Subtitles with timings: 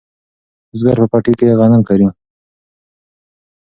[0.69, 2.07] بزګر په پټي کې غنم کري.